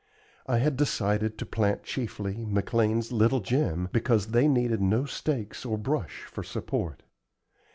[0.47, 5.77] I had decided to plant chiefly McLean's Little Gem, because they needed no stakes or
[5.77, 7.03] brush for support.